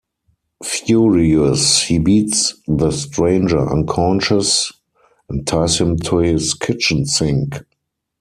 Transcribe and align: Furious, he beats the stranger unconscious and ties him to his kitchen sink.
Furious, 0.63 1.83
he 1.83 1.99
beats 1.99 2.55
the 2.67 2.89
stranger 2.89 3.71
unconscious 3.71 4.71
and 5.29 5.45
ties 5.45 5.79
him 5.79 5.95
to 5.97 6.17
his 6.17 6.55
kitchen 6.55 7.05
sink. 7.05 7.63